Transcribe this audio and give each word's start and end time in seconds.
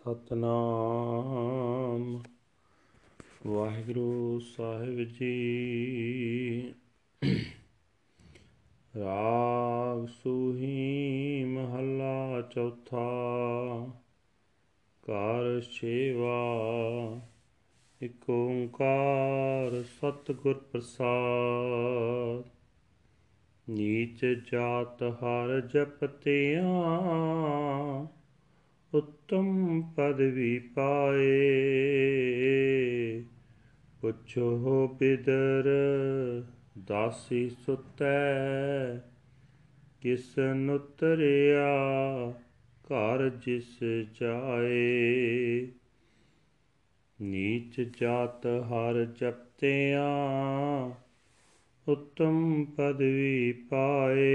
ਸਤਨਾਮ। 0.00 2.22
ਵਾਹਿਗੁਰੂ 3.46 4.40
ਸਾਹਿਬ 4.40 5.00
ਜੀ। 5.00 6.74
ਰਾਗ 8.98 10.06
ਸੂਹੀ 10.06 11.44
ਮਹੱਲਾ 11.44 12.40
ਚੌਥਾ। 12.40 13.08
ਕਾਰ 15.02 15.60
ਸੇਵਾ, 15.60 16.56
ਇਕ 18.02 18.30
ਓੰਕਾਰ 18.30 19.82
ਸਤਿਗੁਰ 19.82 20.54
ਪ੍ਰਸਾਦ। 20.54 22.48
ਨੀਚ 23.70 24.42
ਜਾਤ 24.52 25.02
ਹਰ 25.02 25.60
ਜਪਤਿਆਂ 25.60 28.06
ਉੱਤਮ 28.94 29.82
ਪਦਵੀ 29.96 30.58
ਪਾਏ। 30.58 31.50
ਪੁੱਛੋ 34.00 34.88
ਬਿਦਰ 35.00 35.64
ਦਾਸੀ 36.86 37.50
ਸੁਤੈ। 37.50 38.96
ਕਿਸ 40.00 40.38
ਨੁਤਰਿਆ, 40.38 41.68
ਘਰ 42.86 43.28
ਜਿਸ 43.28 43.78
ਜਾਏ। 44.20 45.68
ਨੀਚ 47.20 47.80
ਜਾਤ 48.00 48.46
ਹਰ 48.46 49.04
ਜਪਤਿਆਂ, 49.04 50.90
ਉੱਤਮ 51.88 52.64
ਪਦਵੀ 52.64 53.52
ਪਾਏ। 53.52 54.26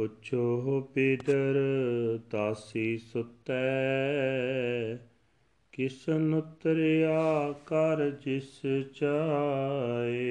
ਪੁੱਛੋ 0.00 0.80
ਬਿਦਰ 0.94 1.54
ਦਾਸੀ 2.30 2.98
ਸੁਤੈ, 2.98 3.60
ਕਿਸਨ 5.72 6.34
ਉਤਰਿਆ 6.34 7.54
ਕਰ 7.66 8.10
ਜਿਸ 8.10 8.60
ਚਾਏ। 8.94 10.22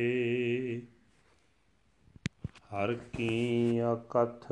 ਹਰ 2.74 2.94
ਕੀ 2.94 3.82
ਅਕਥ 3.94 4.48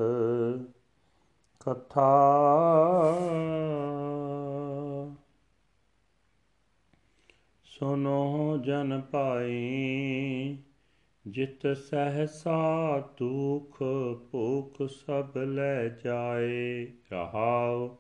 ਕਥਾ। 1.59 2.11
ਸੁਨੋ 7.65 8.57
ਜਨ 8.57 9.01
ਪਾਈ 9.01 10.57
ਜਿਤ 11.27 11.77
ਸਹਸਾ 11.77 12.99
ਦੁਖ 13.17 13.83
ਭੂਖ 14.31 14.89
ਸਭ 14.89 15.37
ਲੈ 15.37 15.87
ਜਾਏ, 15.87 16.87
ਰਹਾਉ, 17.11 17.95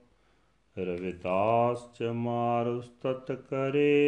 ਰਵਿਦਾਸ 0.77 1.93
ਚ 1.93 2.03
ਮਾਰ 2.03 2.67
ਉਸਤਤ 2.67 3.31
ਕਰੇ। 3.31 4.07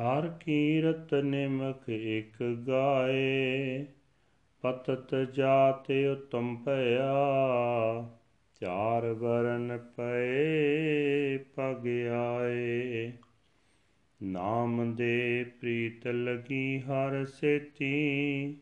ਹਰ 0.00 0.28
ਕੀਰਤ 0.28 1.14
ਨਿਮਕ 1.14 1.90
ਇਕ 1.90 2.42
ਗਾਏ, 2.42 3.84
ਪਤਤ 4.62 5.14
ਜਾਤੇ 5.14 6.08
ਉਤਮ 6.08 6.56
ਭਇਆ, 6.56 7.14
ਚਾਰ 8.60 9.06
ਵਰਨ 9.06 9.78
ਪਏ 9.96 11.38
ਪਗ 11.38 11.86
ਆਏ। 12.12 13.12
ਨਾਮ 14.22 14.94
ਦੇ 14.94 15.44
ਪ੍ਰੀਤ 15.60 16.06
ਲਗੀ 16.06 16.80
ਹਰ 16.80 17.24
ਸੇਤੀ, 17.24 18.56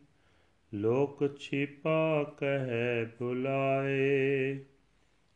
ਲੋਕ 0.75 1.37
ਛਿਪਾ 1.39 2.35
ਕਹਿ 2.39 3.05
ਬੁਲਾਏ 3.05 4.59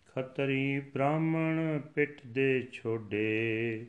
ਖਤਰੀ 0.07 0.81
ਬ੍ਰਾਹਮਣ 0.81 1.81
ਪਿੱਠ 1.95 2.27
ਦੇ 2.27 2.69
ਛੋਡੇ, 2.73 3.87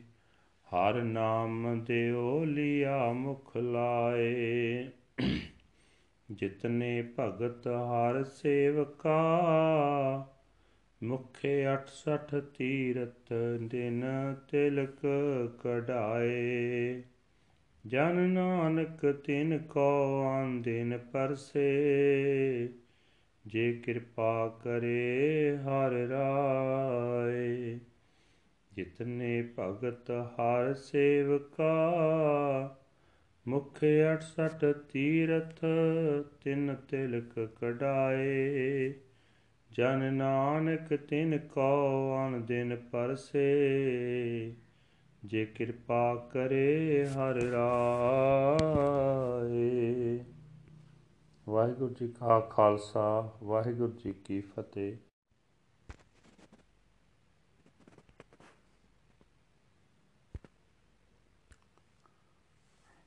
ਹਰ 0.66 1.02
ਨਾਮ 1.02 1.84
ਦਿਓ 1.84 2.44
ਲਿਆ 2.44 3.12
ਮੁਖ 3.12 3.56
ਲਾਏ। 3.56 4.88
ਜਿਤਨੇ 6.30 7.04
ਭਗਤ 7.18 7.68
ਹਰ 7.68 8.24
ਸੇਵਕਾ 8.24 9.18
ਮੁਖੇ 11.06 11.66
68 11.66 12.40
ਤੀਰਤ 12.58 13.34
ਦਿਨ 13.60 14.04
ਤਿਲਕ 14.50 14.98
ਕਢਾਏ। 15.64 17.02
ਜਨ 17.86 18.14
ਨਾਨਕ 18.16 19.12
ਤਿਨ 19.12 19.58
ਕੋ 19.58 20.22
ਆਨ 20.22 20.62
ਦਿਨ 20.62 20.98
ਪਰਸੇ। 20.98 21.68
ਜੇ 23.46 23.72
ਕਿਰਪਾ 23.72 24.60
ਕਰੇ 24.64 25.56
ਹਰ 25.56 25.90
ਰਾਏ। 25.90 27.78
ਜਿਤਨੇ 28.72 29.48
ਭਗਤ 29.58 30.10
ਹਰ 30.10 30.74
ਸੇਵਕਾ, 30.74 31.72
ਮੁਖ 33.48 33.78
68 34.12 34.72
ਤੀਰਥ 34.92 35.64
ਤਿਨ 36.44 36.76
ਤਿਲਕ 36.88 37.48
ਕਢਾਏ। 37.60 38.94
ਜਨ 39.78 40.14
ਨਾਨਕ 40.14 40.96
ਤਿਨ 40.96 41.38
ਕੋ 41.38 42.16
ਅਨ 42.16 42.44
ਦਿਨ 42.44 42.76
ਪਰਸੇ, 42.76 44.54
ਜੇ 45.24 45.46
ਕਿਰਪਾ 45.46 46.28
ਕਰੇ 46.32 47.06
ਹਰ 47.06 47.34
ਰਾਏ। 47.34 50.24
ਵਾਹਿਗੁਰੂ 51.48 51.94
ਜੀ 52.00 52.08
ਕਾ 52.08 52.40
ਖਾਲਸਾ, 52.40 53.38
ਵਾਹਿਗੁਰੂ 53.42 53.92
ਜੀ 53.92 54.12
ਕੀ 54.12 54.40
ਫਤਿਹ। 54.40 54.96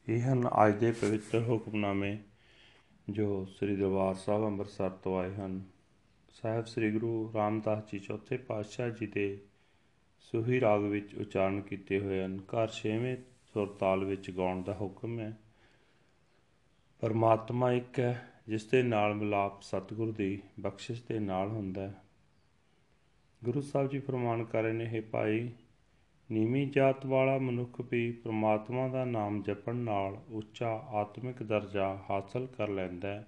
ਇਹ 0.09 0.21
ਹਨ 0.21 0.47
ਅੱਜ 0.47 0.75
ਦੇ 0.75 0.91
ਪਵਿੱਤਰ 0.91 1.43
ਹੁਕਮਨਾਮੇ 1.43 2.17
ਜੋ 3.09 3.45
ਸ੍ਰੀ 3.45 3.75
ਦਰਬਾਰ 3.75 4.15
ਸਾਹਿਬ 4.15 4.45
ਅੰਮ੍ਰਿਤਸਰ 4.45 4.89
ਤੋਂ 4.89 5.19
ਆਏ 5.19 5.35
ਹਨ। 5.35 5.78
ਸਾਹਿਬ 6.41 6.65
ਸ੍ਰੀ 6.65 6.91
ਗੁਰੂ 6.91 7.31
ਰਾਮਦਾਸ 7.35 7.91
ਜੀ 7.91 7.99
ਚੌਥੇ 7.99 8.37
ਪਾਤਸ਼ਾਹ 8.37 8.89
ਜੀ 8.89 9.07
ਦੇ 9.07 9.41
ਸੁਹੀ 10.19 10.59
ਰਾਗ 10.59 10.81
ਵਿੱਚ 10.81 11.15
ਉਚਾਰਨ 11.15 11.61
ਕੀਤੇ 11.61 11.99
ਹੋਏ 11.99 12.23
ਹਨ। 12.23 12.39
ਘਰ 12.39 12.67
ਛੇਵੇਂ 12.67 13.17
ਸੁਰਤਾਲ 13.53 14.03
ਵਿੱਚ 14.03 14.31
ਗਾਉਣ 14.31 14.63
ਦਾ 14.63 14.73
ਹੁਕਮ 14.73 15.19
ਹੈ। 15.19 15.37
ਪਰਮਾਤਮਾ 16.99 17.71
ਇੱਕ 17.71 17.99
ਹੈ, 17.99 18.29
ਜਿਸ 18.47 18.65
ਦੇ 18.65 18.83
ਨਾਲ 18.83 19.13
ਮਿਲਾਪ 19.13 19.61
ਸਤਿਗੁਰ 19.61 20.11
ਦੀ 20.11 20.41
ਬਖਸ਼ਿਸ਼ 20.59 21.03
ਦੇ 21.07 21.19
ਨਾਲ 21.19 21.47
ਹੁੰਦਾ 21.47 21.87
ਹੈ। 21.87 22.03
ਗੁਰੂ 23.43 23.61
ਸਾਹਿਬ 23.61 23.89
ਜੀ 23.89 23.99
ਫਰਮਾਨ 23.99 24.43
ਕਰ 24.43 24.63
ਰਹੇ 24.63 24.73
ਨੇ, 24.73 24.85
ਹੈ 24.85 25.01
ਭਾਈ, 25.01 25.51
ਨੀਵੀਂ 26.31 26.67
ਜਾਤ 26.67 27.05
ਵਾਲਾ 27.05 27.37
ਮਨੁੱਖ 27.37 27.81
ਵੀ 27.91 28.11
ਪ੍ਰਮਾਤਮਾ 28.11 28.87
ਦਾ 28.87 29.05
ਨਾਮ 29.05 29.41
ਜਪਣ 29.41 29.75
ਨਾਲ 29.75 30.21
ਉੱਚਾ 30.29 30.69
ਆਤਮਿਕ 30.69 31.43
ਦਰਜਾ 31.43 31.99
ਹਾਸਲ 32.09 32.47
ਕਰ 32.57 32.67
ਲੈਂਦਾ 32.69 33.07
ਹੈ। 33.07 33.27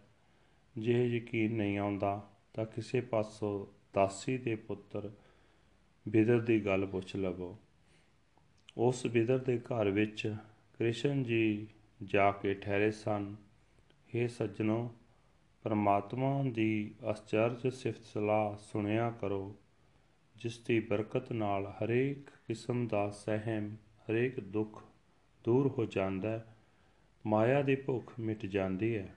ਜੇ 0.78 1.08
ਯਕੀਨ 1.08 1.56
ਨਹੀਂ 1.56 1.78
ਆਉਂਦਾ। 1.78 2.28
ਤਾਂ 2.54 2.66
ਕਿਸੇ 2.66 3.02
ਪਾਸੋਂ 3.02 3.66
ਦਾਸੀ 3.94 4.38
ਦੇ 4.38 4.56
ਪੁੱਤਰ 4.56 5.12
ਬਿਦਰ 6.08 6.40
ਦੀ 6.40 6.66
ਗੱਲ 6.66 6.86
ਪੁੱਛ 6.86 7.16
ਲਵੋ। 7.16 7.58
ਉਸ 8.78 9.08
ਬਿਦਰ 9.08 9.38
ਦੇ 9.38 9.60
ਘਰ 9.60 9.90
ਵਿੱਚ 9.90 10.36
ਕ੍ਰਿਸ਼ਨ 10.78 11.24
ਜੀ 11.24 11.68
ਜਾ 12.04 12.32
ਕੇ 12.32 12.54
ਠਹਿਰੇ 12.54 12.92
ਸਨ। 12.92 13.36
हे 14.16 14.28
ਸੱਜਣੋ, 14.30 14.96
ਪਰਮਾਤਮਾ 15.64 16.44
ਦੀ 16.44 16.96
ਅਚਰਜ 17.12 17.68
ਸਿਫਤ 17.68 18.04
ਸਲਾਹ 18.04 18.58
ਸੁਣਿਆ 18.58 19.10
ਕਰੋ, 19.12 19.56
ਜਿਸ 20.36 20.60
ਦੀ 20.60 20.80
ਬਰਕਤ 20.80 21.32
ਨਾਲ 21.32 21.76
ਹਰੇਕ 21.84 22.30
ਕਿਸਮ 22.48 22.88
ਦਾ 22.88 23.10
ਸਹਿਮ, 23.10 23.76
ਹਰੇਕ 23.76 24.40
ਦੁੱਖ 24.40 24.84
ਦੂਰ 25.44 25.68
ਹੋ 25.68 25.86
ਜਾਂਦਾ 25.86 26.30
ਹੈ, 26.30 26.56
ਮਾਇਆ 27.26 27.62
ਦੀ 27.62 27.76
ਭੁੱਖ 27.76 28.14
ਮਿਟ 28.20 28.46
ਜਾਂਦੀ 28.46 28.96
ਹੈ। 28.98 29.16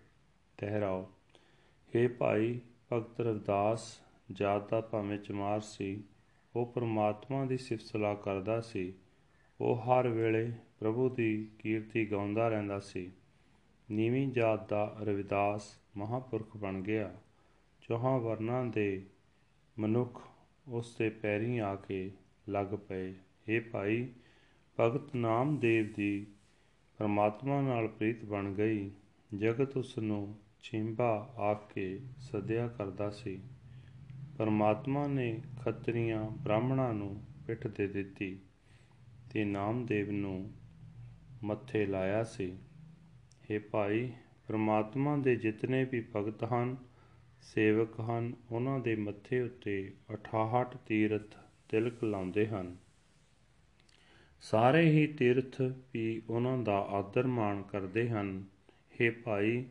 ਤਹਿਰਾਓ 0.59 1.11
हे 1.93 2.09
ਭਾਈ 2.19 2.61
ਭਗਤ 2.95 3.21
ਰਵਿਦਾਸ 3.21 4.01
ਜਾਤ 4.33 4.71
ਦਾ 4.71 4.81
ਭਾਵੇਂ 4.81 5.19
ਚਮਾਰ 5.19 5.61
ਸੀ, 5.61 6.03
ਉਹ 6.57 6.67
ਪ੍ਰਮਾਤਮਾ 6.67 7.45
ਦੀ 7.45 7.59
ਸਿਫਤ 7.59 7.83
ਸਲਾਹ 7.83 8.17
ਕਰਦਾ 8.17 8.61
ਸੀ। 8.61 8.95
ਉਹ 9.61 9.77
ਹਰ 9.77 10.09
ਵੇਲੇ 10.09 10.53
ਪ੍ਰਭੂ 10.81 11.09
ਦੀ 11.09 11.51
ਕੀਰਤੀ 11.59 12.11
ਗਾਉਂਦਾ 12.13 12.49
ਰਹਿੰਦਾ 12.49 12.81
ਸੀ। 12.81 13.11
ਨੀਵੀਂ 13.91 14.29
ਜਾਤ 14.29 14.69
ਦਾ 14.69 14.97
ਰਵਿਦਾਸ 15.01 15.79
ਮਹਾਪੁਰਖ 15.97 16.57
ਬਣ 16.57 16.81
ਗਿਆ। 16.81 17.15
ਚੌਹਾਂ 17.81 18.19
ਵਰਨਾਂ 18.19 18.65
ਦੇ 18.65 19.07
ਮਨੁੱਖ 19.79 20.23
ਉਸ 20.69 20.97
ਦੇ 20.97 21.11
ਪੈਰੀਂ 21.11 21.61
ਆ 21.61 21.75
ਕੇ 21.75 22.11
ਲੱਗ 22.49 22.67
ਪਏ। 22.67 23.15
ਇਹ 23.49 23.61
ਭਾਈ, 23.61 24.09
ਭਗਤ 24.81 25.17
ਨਾਮਦੇਵ 25.17 25.93
ਦੀ 25.93 26.27
ਪਰਮਾਤਮਾ 26.99 27.61
ਨਾਲ 27.61 27.89
ਪ੍ਰੀਤ 27.89 28.25
ਬਣ 28.25 28.53
ਗਈ। 28.53 28.91
ਜਗਤ 29.37 29.77
ਉਸ 29.77 29.99
ਨੂੰ 29.99 30.35
ਛਿੰਬਾ 30.65 31.35
ਆਖ 31.39 31.73
ਕੇ 31.73 32.01
ਸਦਿਆ 32.19 32.69
ਕਰਦਾ 32.69 33.11
ਸੀ। 33.11 33.41
ਪਰਮਾਤਮਾ 34.39 35.07
ਨੇ 35.07 35.41
ਖੱਤਰੀਆਂ 35.63 36.31
ਬ੍ਰਾਹਮਣਾਂ 36.31 36.95
ਨੂੰ 36.95 37.23
ਪਿੱਠ 37.47 37.67
ਦੇ 37.67 37.87
ਦਿੱਤੀ 37.87 38.39
ਤੇ 39.33 39.45
ਨਾਮਦੇਵ 39.45 40.11
ਨੂੰ 40.11 40.53
ਮੱਥੇ 41.45 41.87
ਲਾਇਆ 41.87 42.25
ਸੀ। 42.25 42.59
हे 43.51 43.63
ਭਾਈ, 43.71 44.13
ਪਰਮਾਤਮਾ 44.49 45.17
ਦੇ 45.17 45.37
ਜਿਤਨੇ 45.37 45.85
ਵੀ 45.85 46.05
ਭਗਤ 46.17 46.45
ਹਨ, 46.45 46.77
ਸੇਵਕ 47.43 48.01
ਹਨ, 48.01 48.35
ਉਹਨਾਂ 48.51 48.81
ਦੇ 48.81 48.97
ਮੱਥੇ 48.97 49.41
ਉੱਤੇ 49.41 49.93
68 50.11 50.77
ਤੀਰਥ 50.87 51.37
ਤਿਲਕ 51.69 52.05
ਲਾਉਂਦੇ 52.05 52.47
ਹਨ। 52.47 52.77
ਸਾਰੇ 54.41 54.91
ਹੀ 54.91 55.07
ਤੀਰਥ 55.07 55.63
ਵੀ 55.95 56.23
ਉਹਨਾਂ 56.31 56.59
ਦਾ 56.59 56.79
ਆਦਰ 56.79 57.27
ਮਾਣ 57.27 57.63
ਕਰਦੇ 57.63 58.11
ਹਨ। 58.11 58.45
हे 58.71 59.15
ਭਾਈ 59.25 59.65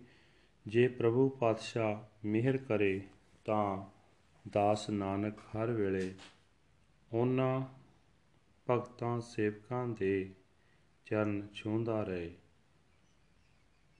ਜੇ 0.65 0.87
ਪ੍ਰਭੂ 0.87 1.29
ਪਾਤਸ਼ਾਹ 1.29 2.27
ਮਿਹਰ 2.27 2.57
ਕਰੇ 2.57 3.01
ਤਾਂ 3.45 3.85
ਦਾਸ 4.53 4.89
ਨਾਨਕ 4.89 5.39
ਹਰ 5.55 5.71
ਵੇਲੇ 5.71 6.13
ਉਹਨਾਂ 7.13 7.61
ਭਗਤਾਂ 8.67 9.19
ਸੇਵਕਾਂ 9.21 9.87
ਦੇ 9.87 10.29
ਚਰਨ 11.05 11.47
ਛੂੰਹਦਾ 11.53 12.03
ਰਹੇ 12.03 12.31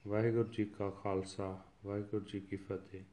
ਵਾਹਿਗੁਰੂ 0.07 0.49
ਜੀ 0.49 0.65
ਕਾ 0.65 0.89
ਖਾਲਸਾ 0.89 1.57
ਵਾਹਿਗੁਰੂ 1.85 2.25
ਜੀ 2.25 2.39
ਕੀ 2.39 2.55
ਫਤਿਹ 2.55 3.03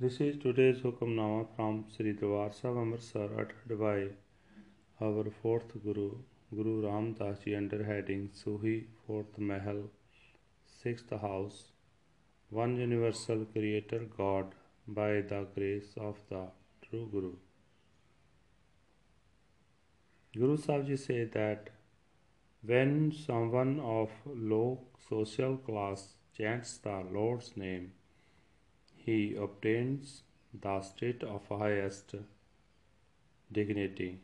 This 0.00 0.16
is 0.20 0.34
today's 0.36 0.80
Hukamnama 0.82 1.44
from 1.52 1.76
Sri 1.90 2.10
Dwar 2.12 2.48
Sahib 2.52 2.76
Amritsar 2.76 3.28
uttered 3.34 3.78
by 3.80 4.10
our 5.00 5.24
fourth 5.42 5.70
Guru, 5.82 6.10
Guru 6.54 6.74
Ram 6.82 7.14
Das 7.14 7.38
Ji 7.44 7.54
under 7.56 7.82
heading 7.82 8.28
Suhi, 8.34 8.74
fourth 9.06 9.38
Mahal, 9.38 9.80
sixth 10.86 11.12
house, 11.20 11.56
one 12.48 12.76
universal 12.80 13.40
creator 13.52 13.98
God 14.16 14.52
by 14.86 15.12
the 15.30 15.38
grace 15.54 15.94
of 16.08 16.18
the 16.28 16.42
true 16.82 17.06
Guru. 17.14 17.30
Guru 20.36 20.56
Sahib 20.56 20.86
Ji 20.90 20.96
say 21.04 21.24
that 21.36 21.70
when 22.72 22.92
someone 23.20 23.72
of 23.80 24.12
low 24.52 24.68
social 25.08 25.56
class 25.68 26.04
chants 26.38 26.76
the 26.84 26.94
Lord's 27.16 27.48
name, 27.56 27.88
he 29.06 29.18
obtains 29.46 30.12
the 30.66 30.76
state 30.90 31.24
of 31.24 31.48
highest 31.48 32.14
dignity. 33.50 34.20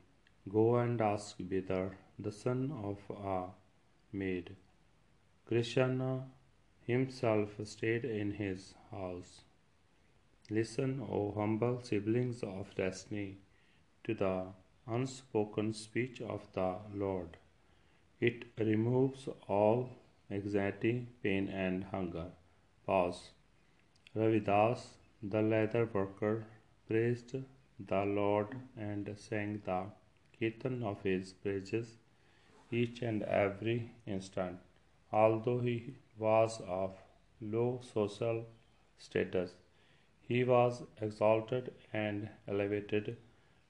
Go 0.59 0.77
and 0.77 1.01
ask 1.01 1.43
Vidar, 1.55 1.89
the 2.29 2.35
son 2.43 2.63
of 2.91 3.17
a 3.17 3.41
maid. 4.13 4.55
Krishna 5.49 6.13
himself 6.87 7.51
stayed 7.65 8.05
in 8.05 8.33
his 8.33 8.75
house. 8.91 9.43
Listen, 10.51 11.01
O 11.11 11.33
humble 11.33 11.81
siblings 11.83 12.43
of 12.43 12.75
destiny, 12.75 13.39
to 14.05 14.15
the 14.15 14.47
unspoken 14.87 15.73
speech 15.73 16.21
of 16.21 16.47
the 16.53 16.77
Lord. 16.95 17.37
It 18.21 18.45
removes 18.59 19.29
all 19.49 19.91
anxiety, 20.31 21.09
pain, 21.23 21.49
and 21.49 21.85
hunger. 21.85 22.27
Pause. 22.87 23.31
Ravidas, 24.15 24.81
the 25.23 25.43
leather 25.43 25.89
worker, 25.93 26.45
praised 26.89 27.37
the 27.79 28.05
Lord 28.05 28.57
and 28.77 29.09
sang 29.17 29.63
the 29.65 29.87
kirtan 30.39 30.83
of 30.83 31.03
his 31.03 31.33
praises 31.33 31.97
each 32.71 33.03
and 33.03 33.23
every 33.23 33.93
instant. 34.07 34.59
Although 35.13 35.61
he 35.61 35.95
was 36.19 36.61
of 36.67 36.97
low 37.41 37.81
social 37.83 38.47
status, 38.99 39.55
he 40.21 40.45
was 40.45 40.83
exalted 41.01 41.73
and 41.93 42.29
elevated, 42.47 43.17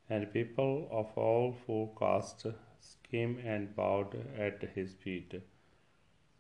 and 0.09 0.33
people 0.33 0.89
of 0.91 1.17
all 1.17 1.53
four 1.53 1.95
castes 1.99 2.97
came 3.11 3.39
and 3.45 3.75
bowed 3.75 4.15
at 4.37 4.63
his 4.75 4.95
feet. 4.95 5.43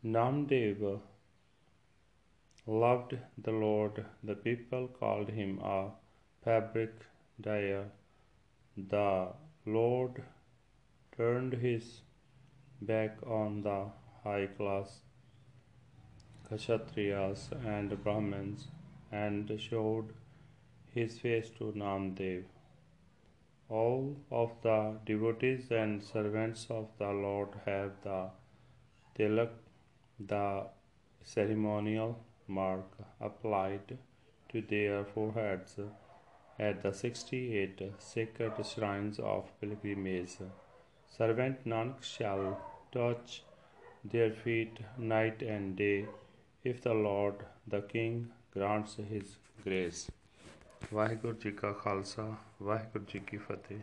Namdev 0.04 1.00
loved 2.66 3.16
the 3.38 3.52
Lord. 3.52 4.04
The 4.22 4.34
people 4.34 4.88
called 4.88 5.28
him 5.30 5.58
a 5.60 5.90
fabric 6.44 6.92
dyer. 7.40 7.90
The 8.76 9.32
Lord 9.66 10.22
turned 11.16 11.54
his 11.54 12.02
back 12.80 13.18
on 13.26 13.62
the 13.62 13.90
high 14.24 14.46
class 14.46 15.00
Kshatriyas 16.50 17.50
and 17.64 18.02
Brahmins 18.04 18.66
and 19.10 19.50
showed 19.58 20.12
his 20.94 21.18
face 21.18 21.48
to 21.58 21.72
Namdev. 21.72 22.44
All 23.70 24.16
of 24.30 24.50
the 24.62 24.98
devotees 25.06 25.70
and 25.70 26.02
servants 26.02 26.66
of 26.68 26.88
the 26.98 27.10
Lord 27.10 27.48
have 27.64 27.92
the 28.02 28.30
tilak, 29.16 29.52
the 30.20 30.66
ceremonial 31.24 32.18
mark 32.46 32.98
applied 33.20 33.96
to 34.50 34.60
their 34.60 35.04
foreheads 35.04 35.78
at 36.58 36.82
the 36.82 36.92
68 36.92 37.92
sacred 37.98 38.66
shrines 38.66 39.18
of 39.18 39.50
pilgrimage. 39.60 40.36
Servant 41.08 41.64
Nanak 41.66 42.02
shall 42.02 42.60
touch 42.92 43.42
their 44.04 44.32
feet 44.32 44.78
night 44.98 45.42
and 45.42 45.76
day 45.76 46.06
if 46.65 46.81
the 46.81 46.93
Lord 47.03 47.45
the 47.71 47.81
King 47.93 48.15
grants 48.55 48.97
his 49.11 49.35
grace. 49.65 50.05
Waheguru 50.93 51.33
ji 51.33 51.51
ਕਾ 51.51 51.71
ਖਾਲਸਾ 51.73 52.35
ਵਾਹਿਗੁਰੂ 52.61 53.05
ਜੀ 53.05 53.19
ਕੀ 53.19 53.37
ਫਤਿਹ 53.37 53.79